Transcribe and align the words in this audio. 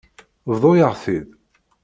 Bḍu-yaɣ-t-id. 0.51 1.27